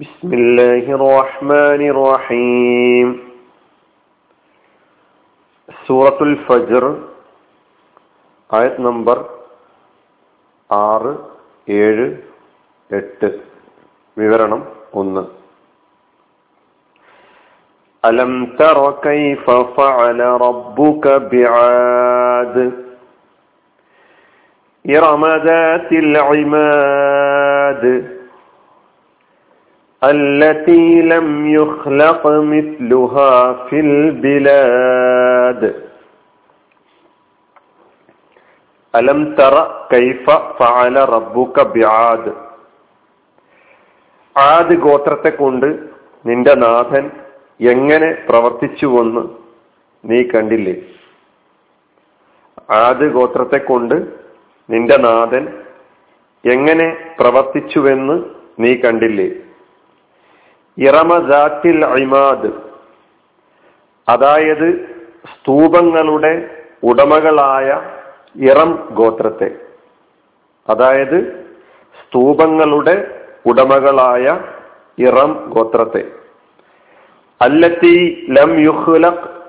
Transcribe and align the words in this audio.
بسم 0.00 0.30
الله 0.32 0.84
الرحمن 0.90 1.80
الرحيم 1.88 3.08
സൂറത്തുൽ 5.86 6.34
ഫജർ 6.46 6.84
ആയത് 8.50 8.78
നമ്പർ 8.86 9.18
ആറ് 10.70 11.12
ഏഴ് 11.78 12.06
എട്ട് 12.90 13.28
വിവരണം 14.16 14.60
ഒന്ന് 14.94 15.22
അലം 18.04 18.32
തറ 18.58 18.78
കൈഫ 19.06 19.44
ഫഅല 19.76 20.20
റബ്ബുക 20.44 21.04
ബിആദ് 21.32 22.66
ഇറമ 24.84 25.24
ذات 25.46 25.88
العماد 26.04 27.84
التي 30.02 30.84
لم 31.04 31.28
يخلق 31.52 32.22
مثلها 32.52 33.34
في 33.66 33.76
البلاد 33.86 35.62
അലം 38.94 39.20
തറ 39.38 39.54
കൈഫ 39.92 40.24
ഫഅല 40.58 40.96
റബ്ബുക 41.10 41.56
ബിആദ് 41.74 42.30
ആദ് 44.36 44.74
ഗോത്രത്തെ 44.84 45.30
കൊണ്ട് 45.34 45.66
നിന്റെ 46.24 46.54
നാഥൻ 46.62 47.04
എങ്ങനെ 47.70 48.08
പ്രവർത്തിച്ചുവെന്ന് 48.28 49.22
നീ 50.04 50.18
കണ്ടില്ലേ 50.32 50.74
ആദ് 52.78 53.06
ഗോത്രത്തെ 53.16 53.60
കൊണ്ട് 53.62 53.96
നിന്റെ 54.68 54.96
നാഥൻ 55.04 55.44
എങ്ങനെ 56.44 56.86
പ്രവർത്തിച്ചുവെന്ന് 57.18 58.16
നീ 58.58 58.72
കണ്ടില്ലേ 58.84 59.28
ഇറമദാത്തിൽ 60.81 61.85
ഇമാദ്. 61.85 62.51
അതായത് 64.09 64.95
സ്തൂപങ്ങളുടെ 65.25 66.63
ഉടമകളായ 66.83 67.81
ഇറം 68.35 68.87
ഗോത്രത്തെ. 68.91 69.55
അതായത് 70.69 71.45
സ്തൂപങ്ങളുടെ 72.01 73.25
ഉടമകളായ 73.45 74.39
ഇറം 74.97 75.45
ഗോത്രത്തെ. 75.47 76.11
അല്ലത്തി 77.41 78.25
ലം 78.29 78.59
യുഹ്ലഖ് 78.59 79.41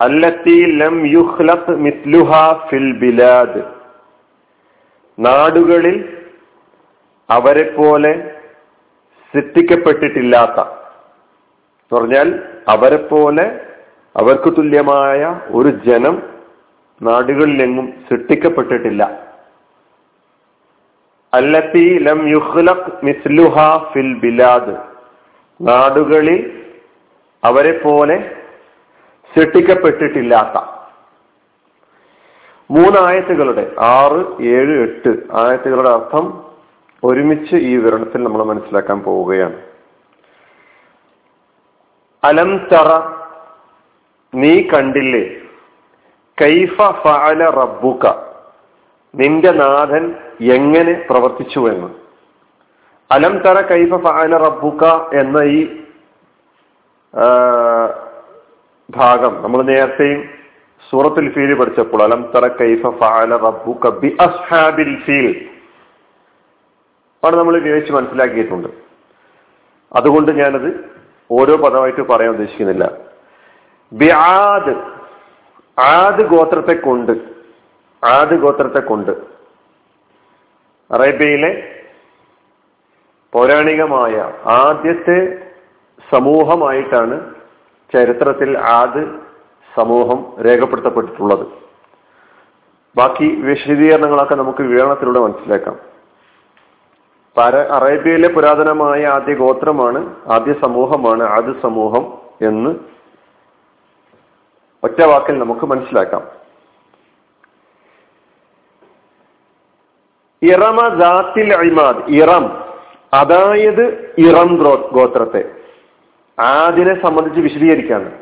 അല്ലത്തി 0.00 0.78
ലം 0.78 1.06
യുഹ്ലഖ് 1.06 1.70
മിസ്ലുഹ 1.70 2.52
ഫിൽ 2.68 2.98
ബിലാദ്. 2.98 3.62
നാടുകളിൽ 5.18 6.26
അവരെ 7.30 7.74
പോലെ 7.74 8.31
സൃഷ്ടിക്കപ്പെട്ടിട്ടില്ലാത്ത. 9.34 10.66
പറഞ്ഞാൽ 11.94 12.42
അവരെ 12.68 12.96
പോലെ 12.96 13.60
അവർക്ക് 14.16 14.56
തുല്യമായ 14.56 15.40
ഒരു 15.50 15.68
ജനം 15.68 16.22
നാടുകളിലെങ്ങും 17.02 17.94
സൃഷ്ടിക്കപ്പെട്ടിട്ടില്ല. 18.10 19.32
അല്ലത്തി 21.34 21.98
ലം 21.98 22.28
യുഹ്ലഖ് 22.28 23.04
മിസ്ലുഹ 23.04 23.78
ഫിൽ 23.92 24.14
ബിലാദ്. 24.14 24.76
നാടുകളിൽ 25.60 26.64
അവരെ 27.44 27.78
പോലെ 27.78 28.36
സൃഷ്ടിക്കപ്പെട്ടിട്ടില്ലാത്ത. 29.36 30.64
മൂന്നായത്തുകളുടെ 32.70 33.74
ആറ് 33.78 34.42
ഏഴ് 34.42 34.82
എട്ട് 34.82 35.08
ആയത്തുകളുടെ 35.32 35.90
അർത്ഥം 35.90 36.51
ഒരുമിച്ച് 37.02 37.56
ഈ 37.68 37.70
വിവരണത്തിൽ 37.76 38.20
നമ്മൾ 38.24 38.42
മനസ്സിലാക്കാൻ 38.50 38.98
പോവുകയാണ്. 39.06 39.58
അലം 42.22 42.50
തറ 42.70 42.90
നീ 44.32 44.52
കണ്ടില്ലേ? 44.72 45.24
കൈഫ 46.38 46.76
ഫഅല 47.04 47.40
റബ്ബുക 47.60 48.04
നിന്റെ 49.14 49.52
നാഥൻ 49.60 50.04
എങ്ങനെ 50.56 50.94
പ്രവർത്തിച്ചു 51.08 51.60
എന്ന്? 51.72 51.90
അലം 53.10 53.34
തറ 53.44 53.58
കൈഫ 53.72 53.92
ഫഅല 54.06 54.32
റബ്ബുക 54.46 54.84
എന്ന 55.20 55.38
ഈ 55.56 55.60
ഭാഗം 58.88 59.34
നമ്മൾ 59.42 59.60
നേരത്തെയും 59.70 60.20
സൂറത്തുൽ 60.88 61.28
ഫീൽ 61.34 61.50
പഠിച്ചപ്പോൾ 61.60 62.00
അലം 62.06 62.22
തറ 62.34 62.46
കൈഫ 62.60 62.82
ഫഅല 63.02 63.32
റബ്ബുക 63.46 63.90
ബി 64.02 64.10
അസ്ഹാബിൽ 64.26 64.94
ഫീൽ 65.06 65.28
അവിടെ 67.24 67.36
നമ്മൾ 67.36 67.58
വിവേചിച്ച് 67.58 67.92
മനസ്സിലാക്കിയിട്ടുണ്ട്. 67.92 68.68
അതുകൊണ്ട് 69.92 70.32
ഞാനത് 70.32 70.90
ഓരോ 71.30 71.56
പദമായിട്ട് 71.56 72.00
പറയാൻ 72.00 72.30
ഉദ്ദേശിക്കുന്നില്ല. 72.30 72.92
ബിആദ് 73.92 74.74
ആദ് 75.80 76.22
ഗോത്രത്തെ 76.22 76.74
കൊണ്ട് 76.74 77.12
ആദ് 78.04 78.34
ഗോത്രത്തെ 78.34 78.80
കൊണ്ട് 78.80 79.10
അറേബ്യയിലെ 80.90 81.82
പൗരാണികമായ 83.32 84.32
ആദ്യത്തെ 84.46 85.50
സമൂഹമായിട്ടാണ് 86.14 87.34
ചരിത്രത്തിൽ 87.94 88.58
ആദ് 88.58 89.20
സമൂഹം 89.76 90.42
രേഖപ്പെടുത്തപ്പെട്ടിട്ടുള്ളത്. 90.42 91.46
ബാക്കി 92.96 93.40
വിശദീകരണങ്ങളൊക്കെ 93.40 94.34
നമുക്ക് 94.34 94.62
വിവരണത്തിലൂടെ 94.62 95.20
മനസ്സിലാക്കാം. 95.20 95.91
പര 97.36 97.56
അറേബ്യയിലെ 97.56 98.28
പുരാതനമായ 98.28 99.06
ആദ്യ 99.06 99.34
ഗോത്രമാണ് 99.34 100.16
ആദ്യ 100.32 100.52
സമൂഹമാണ് 100.52 101.22
ആദ്യ 101.22 101.60
സമൂഹം 101.60 102.18
എന്ന് 102.42 102.70
ഒറ്റ 104.84 105.04
വാക്കിൽ 105.04 105.38
നമുക്ക് 105.38 105.66
മനസ്സിലാക്കാം. 105.66 106.42
ഇറമ 110.42 110.98
ജാത്തിൽ 111.00 111.54
അഴിമാദ് 111.54 112.04
ഇറം. 112.08 112.64
അതായത് 113.14 114.14
ഇറം 114.18 114.56
ഗോത്രത്തെ. 114.92 115.54
ആദിനെ 116.40 117.02
സംബന്ധിച്ച് 117.02 117.40
വിശദീകരിക്കാണ്. 117.40 118.18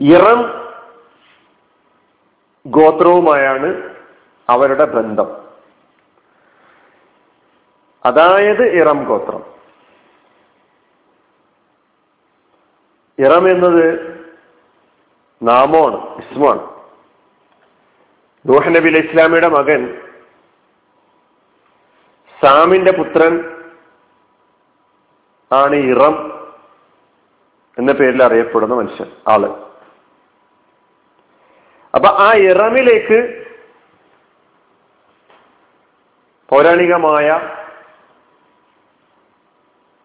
ഇറം 0.00 0.70
ഗോത്രവുമായാണ് 2.66 3.94
അവരുടെ 4.48 4.84
ബന്ധം. 4.84 5.43
അതായത് 8.04 8.64
ഇറം 8.80 8.98
ഗോത്രം. 9.04 9.42
ഇറം 13.18 13.44
എന്നത് 13.48 13.84
നാമോണ് 15.42 15.98
ഇസ്മാണ് 16.22 16.62
നൂഹ് 18.44 18.72
നബി 18.76 18.88
അലൈഹി 18.88 19.08
ഇസ്ലാമിയുടെ 19.08 19.48
മകൻ 19.48 19.82
സാമിന്റെ 22.42 22.92
പുത്രൻ 22.92 23.34
ആണ് 25.50 25.76
ഇറം 25.92 26.14
എന്ന 27.76 27.92
പേരിൽ 27.92 28.20
അറിയപ്പെടുന്ന 28.22 28.74
മനുഷ്യൻ 28.74 29.08
ആൾ. 29.28 29.42
അപ്പൊ 31.94 32.08
ആ 32.26 32.28
ഇറമിലേക്ക് 32.50 33.18
പൗരാണികമായ 36.48 37.28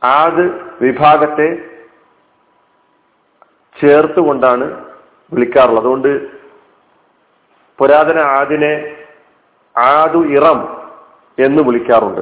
ആദ് 0.04 0.60
വിഭാഗത്തെ 0.82 1.70
ചേർത്തുകൊണ്ടാണ് 3.82 4.86
വിളിക്കാറുള്ളത്. 5.34 5.80
അതുകൊണ്ട് 5.80 6.28
പുരാതന 7.78 8.20
ആദിനെ 8.20 8.96
ആദു 9.78 10.18
ഇറം 10.18 10.92
എന്ന് 11.40 11.64
വിളിക്കാറുണ്ട്. 11.64 12.22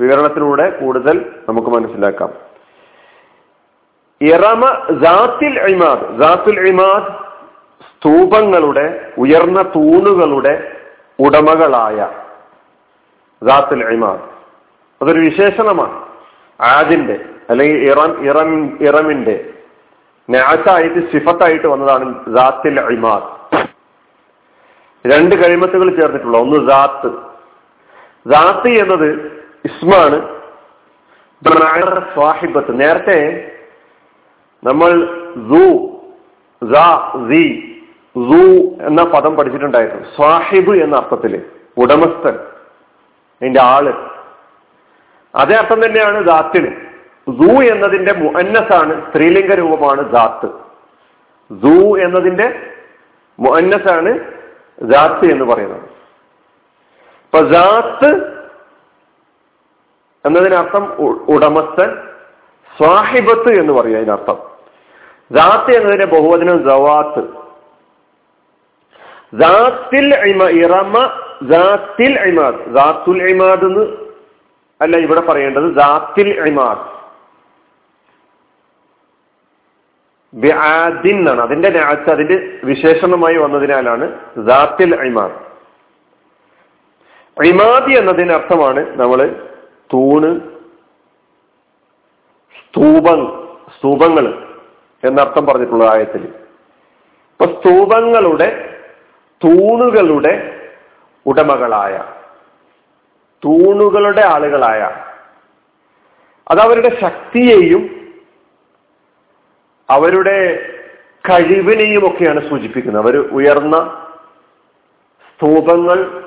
വിവരണത്തിലൂടെ 0.00 0.70
കൂടുതൽ 0.70 1.40
നമുക്ക് 1.48 1.68
മനസ്സിലാക്കാം. 1.68 2.32
ഇറമ 4.20 4.86
ജാത്തിൽ 4.90 5.60
ഇമാദ്. 5.60 6.22
ജാത്തുൽ 6.22 6.68
ഇമാദ് 6.68 7.22
സ്തൂപങ്ങളുടെ 7.82 9.12
ഉയർന്ന 9.18 9.62
തൂണുകളുടെ 9.62 10.80
ഉടമകളായ 11.20 12.10
ജാത്തുൽ 13.42 13.92
ഇമാദ്. 13.92 14.20
അതൊരു 15.02 15.20
വിശേഷണമാണ്. 15.20 16.01
ആദിന്റെ 16.62 17.24
അല്ലെങ്കിൽ 17.50 17.90
ഇറം 17.90 18.24
ഇറം 18.24 18.78
ഇറമിന്റെ. 18.80 19.44
നാശായിട്ട് 20.30 21.12
സിഫത്തായിട്ട് 21.12 21.66
വന്നതാണ് 21.66 22.36
ജാത്തിൽ 22.36 22.80
ഇമാദ്. 22.80 23.42
രണ്ട് 25.06 25.44
കഴിമത്തുകൾ 25.44 26.00
ചേർന്നിട്ടുള്ള 26.00 26.38
ഒന്ന് 26.38 26.70
ജാത്ത് 26.70 27.12
ജാത്ത് 28.32 28.68
എന്നത് 28.68 29.32
ഇസ്മാണ് 29.64 30.42
സ്വാഹിബത്ത് 32.14 32.80
നേരത്തെ 32.80 33.50
നമ്മൾ 34.64 34.90
എന്ന 38.82 39.04
പദം 39.04 39.36
പഠിച്ചിട്ടുണ്ടായിരുന്നു. 39.36 40.08
സ്വാഹിബ് 40.16 40.82
എന്ന 40.82 40.96
അർത്ഥത്തിൽ 40.96 41.42
ഉടമസ്ഥൻ 41.76 42.34
അതിന്റെ 42.34 43.60
ആൾ. 43.62 44.11
അതേ 45.34 45.54
അർത്ഥം 45.56 45.84
തന്നെയാണ് 45.84 46.18
ദാത്തിന്. 46.24 46.70
സൂ 47.38 47.50
എന്നതിന്റെ 47.62 48.12
മുഅന്നസാണ് 48.12 48.92
സ്ത്രീലിംഗ 49.08 49.54
രൂപമാണ് 49.54 50.02
ദാത്ത്. 50.12 50.48
സൂ 51.50 51.96
എന്നതിന്റെ 51.96 52.48
മുഅന്നസാണ് 53.38 54.12
ദാത്ത് 54.82 55.24
എന്ന് 55.32 55.44
പറയുന്നത്. 55.44 55.86
ഇപ്പൊ 57.24 57.40
ദാത്ത് 57.40 58.10
എന്നതിനർത്ഥം 60.24 60.84
ഉടമസ്ഥൻ 61.28 61.90
സ്വാഹിബത്ത് 62.78 63.50
എന്ന് 63.60 63.72
പറയും 63.72 63.96
അതിനർത്ഥം. 63.96 64.38
ദാത്ത് 65.32 65.70
എന്നതിന്റെ 65.76 66.06
ബഹുവചനം 66.06 66.58
ജവാത്ത് 66.68 67.22
ദാത്തിൽ 69.34 70.08
ഇറമ 70.64 70.96
ദാത്തിൽ 71.42 72.12
ഇമാദ്. 72.20 72.60
ദാത്തുൽ 72.74 73.22
ഇമാദ് 73.30 73.64
എന്ന് 73.64 73.84
അല്ല 74.82 74.96
ഇവിടെ 74.96 75.20
പറയേണ്ടത് 75.20 75.74
ദാത്തിൽ 75.74 76.28
ഇമാദ്. 76.28 77.02
ബിആദിൻ 80.34 81.18
എന്നാണ്. 81.18 81.40
അതിന്റെ 81.40 81.68
നാച്ച് 81.68 82.10
അതിന്റെ 82.10 82.60
വിശേഷണമായി 82.64 83.36
വന്നതിനാലാണ് 83.36 84.20
ദാത്തിൽ 84.36 84.94
ഇമാദ്. 84.94 85.52
ഇമാദി 87.44 87.92
എന്നതിന് 87.92 88.32
അർത്ഥമാണ് 88.32 89.00
നമ്മൾ 89.00 89.48
തൂണ് 89.92 90.40
സ്തൂപ 92.58 93.06
സ്തൂപങ്ങൾ 93.78 94.48
എന്നർത്ഥം 95.04 95.46
പറഞ്ഞിട്ടുള്ള 95.46 95.84
ആയത്തിൽ. 95.84 96.34
ഇപ്പൊ 97.32 97.46
സ്തൂപങ്ങളുടെ 97.46 98.78
തൂണുകളുടെ 99.44 100.58
ഉടമകളായ 101.26 102.21
തൂണുകളുടെ 103.44 104.22
ആളുകളായ 104.26 105.04
അത് 106.48 106.60
അവരുടെ 106.60 107.00
ശക്തിയെയും 107.00 108.12
അവരുടെ 109.90 110.68
കഴിവിനെയും 111.30 112.06
ഒക്കെയാണ് 112.06 112.50
സൂചിപ്പിക്കുന്നത്. 112.50 113.02
അവർ 113.02 113.16
ഉയർന്ന 113.16 114.06
സ്തൂപങ്ങൾ 115.28 116.24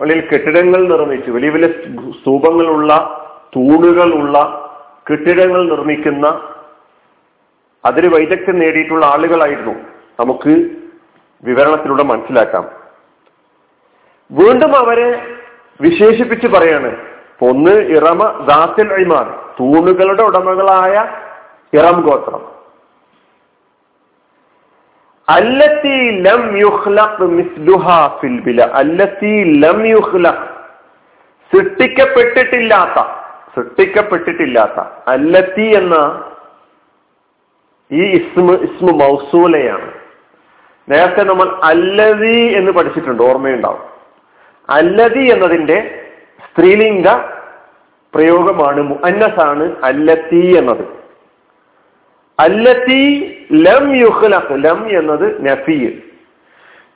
അല്ലെങ്കിൽ 0.00 0.28
കെട്ടിടങ്ങൾ 0.28 0.88
നിർമ്മിച്ച്. 0.88 1.30
വലിയ 1.30 1.50
വലിയ 1.50 1.68
സ്തൂപങ്ങളുള്ള 2.10 2.94
തൂണുകളുള്ള 3.56 4.64
കെട്ടിടങ്ങൾ 5.10 5.68
നിർമ്മിക്കുന്ന 5.68 6.54
അതിന് 7.84 8.14
വൈദഗ്ധ്യം 8.14 8.58
നേടിയിട്ടുള്ള 8.58 9.06
ആളുകളായിരുന്നു. 9.06 9.74
നമുക്ക് 10.20 10.70
വിവരണത്തിലൂടെ 11.42 12.02
മനസ്സിലാക്കാം. 12.02 12.70
വീണ്ടും 14.30 14.76
അവരെ 14.76 15.37
വിശേഷിപ്പിച്ച് 15.80 16.46
പറയാണ്. 16.46 16.96
ഒന്ന് 17.42 17.70
ഇറമ 17.70 18.46
ദാത്തിൽ 18.46 18.92
അഴിമാർ 18.92 19.54
തൂണുകളുടെ 19.60 20.22
ഉടമകളായ 20.22 21.08
ഇറം 21.76 22.00
ഗോത്രം. 22.00 22.58
ലം 26.24 26.58
ഫിൽ 28.20 28.40
ബില 28.40 28.64
ലം 29.44 29.86
സൃഷ്ടിക്കപ്പെട്ടിട്ടില്ലാത്ത 31.54 33.06
സൃഷ്ടിക്കപ്പെട്ടിട്ടില്ലാത്ത 33.56 34.86
അല്ലത്തി 35.08 35.62
എന്ന 35.62 36.24
ഈ 37.92 38.04
ഇസ്മു 38.04 38.52
ഇസ്മു 38.52 38.92
മൗസൂലയാണ്. 38.92 39.92
നേരത്തെ 40.88 41.22
നമ്മൾ 41.22 41.60
അല്ലതി 41.64 42.52
എന്ന് 42.56 42.72
പഠിച്ചിട്ടുണ്ട് 42.72 43.22
ഓർമ്മയുണ്ടാവും. 43.22 43.97
അല്ലതി 44.70 45.24
എന്നതിന്റെ 45.32 46.04
സ്ത്രീലിംഗ 46.44 47.06
പ്രയോഗമാണ്. 48.14 48.80
മുഅന്നസാണ് 48.80 49.76
അല്ലത്തി 49.84 50.56
എന്നത്. 50.58 50.84
അല്ലത്തി 52.40 53.02
ലം 53.52 53.96
യുഹ്ലഖ് 53.96 54.64
ലം 54.64 54.98
എന്നത് 54.98 55.46
നഫീ. 55.46 55.88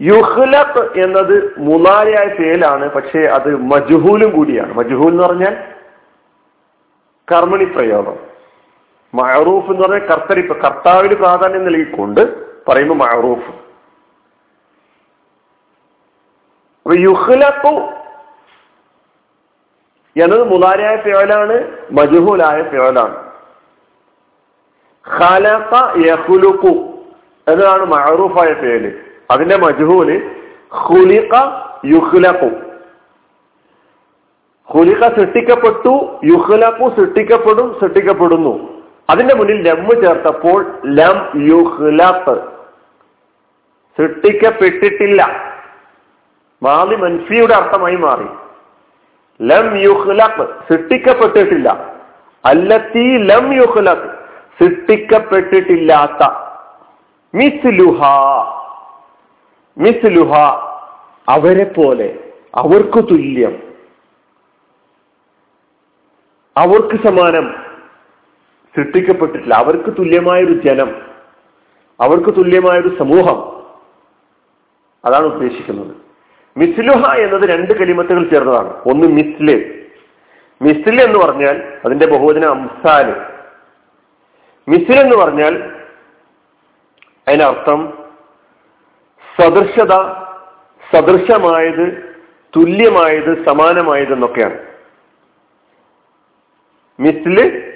യുഹ്ലഖ് 0.02 1.00
എന്നത് 1.04 1.54
മുലാരിയായ 1.58 2.28
ഫേലാണ് 2.28 2.90
പക്ഷേ 2.90 3.20
അത് 3.20 3.56
മജുഹൂലും 3.56 4.30
കൂടിയാണ്. 4.30 4.74
മജുഹൂൽ 4.74 5.10
എന്ന് 5.10 5.22
പറഞ്ഞാൽ 5.22 5.56
കർമ്മണി 7.32 7.64
പ്രയോഗം. 7.64 8.16
മഹറൂഫ് 9.14 9.70
എന്ന് 9.70 9.82
പറഞ്ഞാൽ 9.82 10.08
കർത്തരി 10.08 10.40
കർത്താവിന് 10.40 11.14
പ്രാധാന്യം 11.14 11.64
നൽകിക്കൊണ്ട് 11.64 12.20
പറയുമ്പോൾ 12.69 12.94
മഹറൂഫ് 12.94 13.71
അപ്പൊ 16.87 16.94
യുഹ്ലഖു 17.08 17.75
എന്നത് 20.17 20.43
മുതാരിയായ 20.44 20.96
പേലാണ് 20.96 21.56
മജുഹൂലായ 21.99 22.62
പേലാണ് 22.62 23.17
ഖലഖ 25.05 25.70
യഹുലുക്കു 26.06 26.73
എന്നതാണ് 27.46 27.84
മഅറൂഫായ 27.84 28.52
പേര് 28.52 28.90
അതിന്റെ 29.31 29.56
മജുഹൂൽ 29.56 30.11
ഹുലിക 30.82 31.34
യുഖ്ലഖു. 31.84 32.50
ഹുലിക 34.69 35.02
സൃഷ്ടിക്കപ്പെട്ടു 35.17 35.93
യുഖ്ലഖു 36.25 36.84
സൃഷ്ടിക്കപ്പെടും 36.99 37.69
സൃഷ്ടിക്കപ്പെടുന്നു. 37.81 38.52
അതിന്റെ 39.11 39.34
മുന്നിൽ 39.34 39.58
ലം 39.69 39.88
ചേർത്തപ്പോൾ 40.02 40.58
ലം 40.84 41.17
യുഖ്ലഖ്. 41.49 42.37
സൃഷ്ടിക്കപ്പെട്ടിട്ടില്ല. 43.99 45.51
മാലി 46.62 46.96
മൻഫിയുടെ 46.96 47.54
അർത്ഥമായി 47.54 47.96
മാറി. 47.96 48.24
ലം 49.42 49.76
യുഹ്ലഖ് 49.76 50.46
സൃഷ്ടിക്കപ്പെട്ടിട്ടില്ല. 50.72 51.94
അല്ലത്തി 52.44 53.16
ലം 53.16 53.52
യുഹ്ലഖ് 53.52 54.18
സൃഷ്ടിക്കപ്പെട്ടിട്ടില്ലാത്ത. 54.62 56.28
മിസ്ലുഹ 57.34 58.02
മിസ്ലുഹ 59.78 60.38
അവരെ 61.28 61.64
പോലെ 61.64 62.32
അവർക്ക് 62.54 63.08
തുല്യം. 63.10 63.72
അവർക്ക് 66.56 67.08
സമാനം 67.08 67.54
സൃഷ്ടിക്കപ്പെട്ടിട്ടില്ല. 68.76 69.54
അവർക്ക് 69.54 69.90
തുല്യമായൊരു 69.98 70.52
ജനം 70.52 71.02
അവർക്ക് 72.00 72.36
തുല്യമായൊരു 72.36 72.98
സമൂഹം. 72.98 73.62
അതാണ് 75.04 75.24
ഉദ്ദേശിക്കുന്നത്. 75.24 76.11
മിസ്ലുഹ 76.56 77.14
എന്നത് 77.14 77.50
രണ്ട് 77.50 77.72
കലിമത്തുകൾ 77.72 78.28
ചേർന്നതാണ്. 78.28 78.69
ഒന്ന് 78.69 79.06
മിസ്ല്. 79.06 79.82
മിസ്ല് 80.62 81.02
എന്ന് 81.02 81.19
പറഞ്ഞാൽ 81.19 81.78
അതിന്റെ 81.84 82.06
ബഹുവചന 82.06 82.44
അംസാൽ 82.44 83.32
മിസിൽ 84.69 85.00
എന്ന് 85.00 85.17
പറഞ്ഞാൽ 85.17 85.72
അതിനർത്ഥം 87.29 87.98
സദൃശത 89.41 89.93
സദൃശമായത് 90.93 92.17
തുല്യമായത് 92.56 93.46
സമാനമായത് 93.46 94.12
എന്നൊക്കെയാണ്. 94.12 94.58
മിസ്ല് 97.00 97.72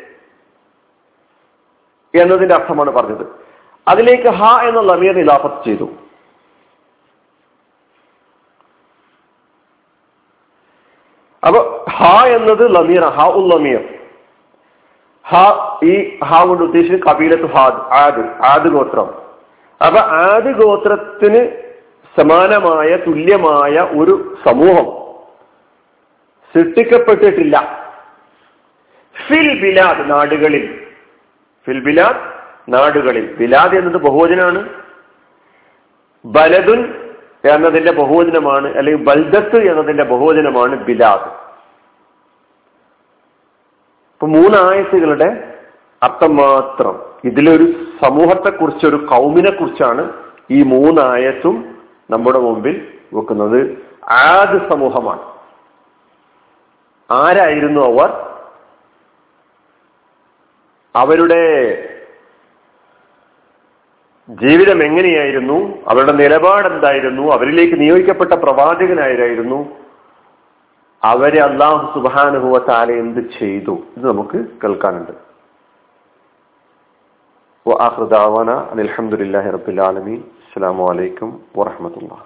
എന്നതിന്റെ 2.23 2.55
അർത്ഥമാണ് 2.55 2.91
പറഞ്ഞത്. 2.91 3.27
അതിലേക്ക് 3.89 4.29
ഹ 4.29 4.69
എന്ന 4.69 4.81
ലമീർ 4.81 5.19
ഇലാഫത്ത് 5.19 5.65
ചെയ്തു. 5.65 5.91
അപ്പൊ 11.45 11.87
ഹ 11.91 12.27
എന്നത് 12.27 12.75
ലമീർ 12.75 13.01
ഹ 13.01 13.29
ഉൽ 13.29 13.55
ലമീർ. 13.55 13.81
ഹ 15.29 15.37
ഈ 15.85 16.19
ഹ 16.25 16.47
കൊണ്ട് 16.47 16.65
ഉദ്ദേശിച്ചത് 16.65 17.03
കബീലത്ത് 17.03 17.47
ഹാദ് 17.47 17.93
ആദ് 17.93 18.45
ആദ് 18.45 18.69
ഗോത്രം. 18.69 19.09
അപ്പൊ 19.87 20.01
ആദ് 20.01 20.51
ഗോത്രത്തിന് 20.51 21.49
സമാനമായ 22.17 22.97
തുല്യമായ 22.97 23.81
ഒരു 23.81 24.37
സമൂഹം 24.45 24.87
സൃഷ്ടിക്കപ്പെട്ടിട്ടില്ല. 26.55 27.57
ഫിൽ 29.29 29.61
ബിലാദ് 29.61 30.11
നാടുകളിൽ. 30.11 30.87
ഫിൽ 31.67 31.81
ബിലാദ് 31.81 32.23
നാടുകളിൽ. 32.75 33.35
ബിലാദ് 33.35 33.75
എന്നത് 33.75 34.03
ബഹുവചനാണ്. 34.03 34.69
ബലദുൻ 36.25 37.06
എന്നതിന്റെ 37.51 37.93
ബഹുവചനമാണ് 37.93 38.77
അല്ലെങ്കിൽ 38.77 39.05
ബൽദത്ത് 39.05 39.71
എന്നതിന്റെ 39.71 40.05
ബഹുവചനമാണ് 40.05 40.85
ബിലാദ്. 40.85 41.47
ഇപ്പൊ 44.13 44.27
മൂന്നായത്തുകളുടെ 44.27 45.59
അർത്ഥം 46.03 46.37
മാത്രം. 46.37 47.03
ഇതിലൊരു 47.25 47.65
സമൂഹത്തെ 48.05 48.51
കുറിച്ച് 48.51 48.87
ഒരു 48.87 48.97
കൗമിനെ 48.97 49.51
കുറിച്ചാണ് 49.51 50.13
ഈ 50.51 50.63
മൂന്നായത്തും 50.63 51.79
നമ്മുടെ 52.11 52.39
മുമ്പിൽ 52.39 52.99
വെക്കുന്നത്. 53.13 53.87
ആദ് 54.05 54.71
സമൂഹമാണ്. 54.73 55.37
ആരായിരുന്നു 57.13 57.81
അവർ? 57.81 58.27
അവരുടെ 60.97 61.53
ജീവിതം 64.31 64.83
എങ്ങനെയായിരുന്നു? 64.83 65.79
അവരുടെ 65.89 66.13
നിലപാട് 66.13 66.69
എന്തായിരുന്നു? 66.69 67.33
അവരിലേക്ക് 67.33 67.81
നിയോഗിക്കപ്പെട്ട 67.81 68.33
പ്രവാചകനായിരുന്നു 68.33 69.77
അവരെ 71.05 71.41
അള്ളാഹു 71.41 71.99
സുബാനുഭവത്താലെ 71.99 72.95
എന്ത് 72.95 73.21
ചെയ്തു? 73.41 73.79
ഇത് 73.97 74.07
നമുക്ക് 74.07 74.39
കേൾക്കാനുണ്ട്. 74.65 75.27
അലഹമുല്ലാ 78.73 79.51
റബുലാലമീൻ 79.51 80.19
അസ്സാം 80.19 80.79
വലൈക്കും 80.79 81.41
വാഹമത്തല്ലാ 81.57 82.17